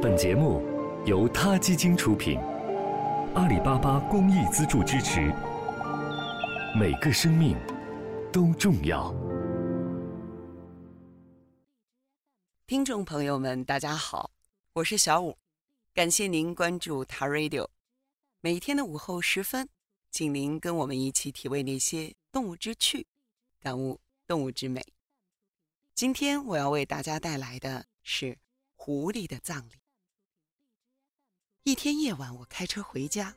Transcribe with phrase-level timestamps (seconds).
[0.00, 0.62] 本节目
[1.06, 2.38] 由他基金出品，
[3.34, 5.34] 阿里巴巴公益资助支持。
[6.78, 7.56] 每个生命
[8.32, 9.12] 都重要。
[12.64, 14.30] 听众朋友们，大家好，
[14.74, 15.36] 我是小五，
[15.92, 17.66] 感谢您关注他 Radio。
[18.40, 19.68] 每天的午后时分，
[20.12, 23.04] 请您跟我们一起体味那些动物之趣，
[23.60, 24.80] 感悟动物之美。
[25.96, 28.38] 今天我要为大家带来的是
[28.76, 29.72] 狐狸的葬礼。
[31.68, 33.34] 一天夜晚，我开车回家，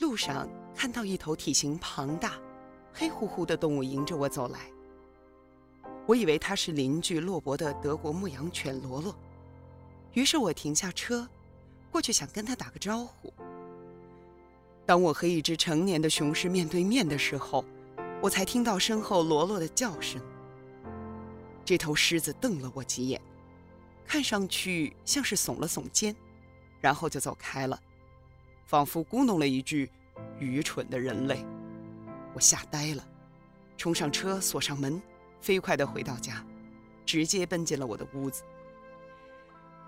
[0.00, 2.32] 路上看到一头体型庞大、
[2.92, 4.58] 黑乎乎的动物迎着我走来。
[6.04, 9.14] 我以为它是邻居洛伯的德国牧羊犬罗罗，
[10.14, 11.28] 于是我停下车，
[11.92, 13.32] 过去想跟它打个招呼。
[14.84, 17.64] 当我和一只成年的雄狮面对面的时候，
[18.20, 20.20] 我才听到身后罗罗的叫声。
[21.64, 23.22] 这头狮子瞪了我几眼，
[24.08, 26.16] 看上去像是耸了耸肩，
[26.82, 27.80] 然后就走开了，
[28.66, 29.90] 仿佛咕哝了一句
[30.38, 31.42] “愚蠢的人类”。
[32.34, 33.06] 我吓呆了，
[33.78, 35.00] 冲上车锁上门，
[35.40, 36.44] 飞快地回到家，
[37.06, 38.42] 直接奔进了我的屋子。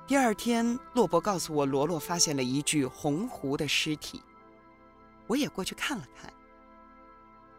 [0.06, 4.23] 第二天，洛伯告诉我，罗罗发现了一具红狐的尸体，
[5.27, 6.33] 我也过去看了看。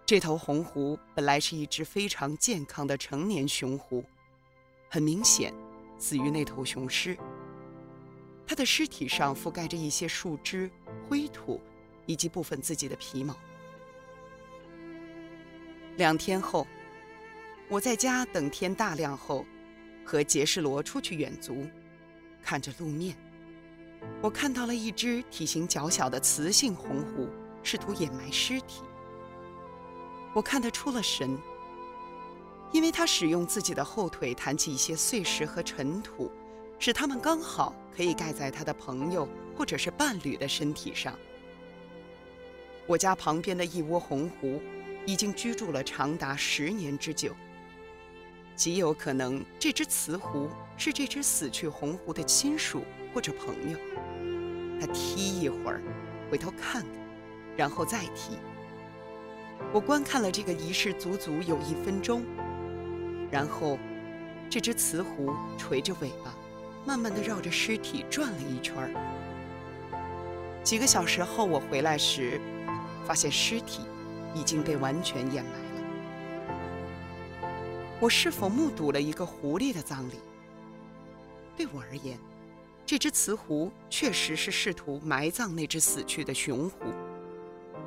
[0.06, 4.06] 这头红狐本来是一只非常健康的成年雄狐，
[4.88, 5.52] 很明显
[5.98, 7.18] 死于那头雄狮。
[8.48, 10.70] 他的尸体上覆盖着一些树枝、
[11.08, 11.60] 灰土
[12.06, 13.36] 以及部分自己的皮毛。
[15.98, 16.68] 两天后，
[17.70, 19.46] 我在家等天大亮后，
[20.06, 21.66] 和杰士罗出去远足，
[22.44, 23.16] 看着路面，
[24.22, 27.30] 我看到了一只体型较小的雌性红狐，
[27.64, 28.84] 试图掩埋尸体。
[30.34, 31.36] 我看得出了神，
[32.74, 36.30] 因为他使用自己的后腿弹起一些碎石和尘土，
[36.80, 41.18] 使它们刚好可以盖在他的朋友或者是伴侣的身体上。
[42.86, 44.62] 我家旁边的一窝红狐
[45.06, 47.34] 已经居住了长达十年之久，
[48.56, 52.84] 极有可能这只雌狐是这只死去红狐的亲属
[53.14, 53.78] 或者朋友。
[54.80, 55.82] 他踢一会儿，
[56.30, 56.86] 回头看看，
[57.56, 58.38] 然后再踢。
[59.72, 62.26] 我观看了这个仪式足足有一分钟，
[63.32, 63.80] 然后，
[64.50, 66.36] 这只雌狐垂着尾巴，
[66.86, 68.90] 慢慢地绕着尸体转了一圈儿。
[70.64, 72.40] 几个小时后，我回来时，
[73.06, 73.82] 发现尸体
[74.34, 75.82] 已经被完全掩埋了。
[78.00, 80.20] 我是否目睹了一个狐狸的葬礼？
[81.58, 82.20] 对我而言，
[82.86, 86.86] 这只雌狐确实是试图埋葬那只死去的雄狐，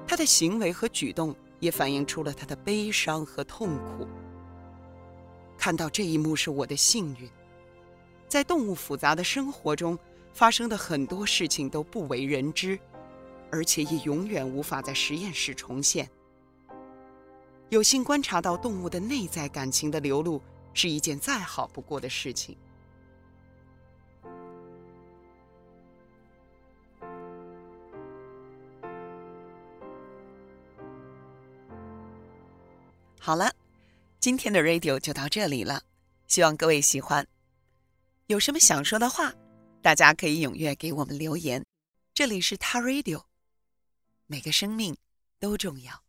[0.07, 1.35] 它的行为和举动。
[1.61, 4.07] 也反映出了它的悲伤和痛苦。
[5.59, 7.29] 看到这一幕是我的幸运。
[8.29, 9.99] 在动物复杂的生活中
[10.33, 12.79] 发生的很多事情都不为人知，
[13.51, 16.09] 而且也永远无法在实验室重现。
[17.71, 20.41] 有幸观察到动物的内在感情的流露，
[20.75, 22.57] 是一件再好不过的事情。
[33.19, 33.53] 好了，
[34.21, 35.83] 今天的 radio 就到这里了，
[36.27, 37.27] 希望各位喜欢。
[38.29, 39.33] 有什么想说的话，
[39.81, 41.65] 大家可以踊跃给我们留言。
[42.13, 43.25] 这里是他 radio，
[44.27, 44.95] 每个生命
[45.41, 46.03] 都重要。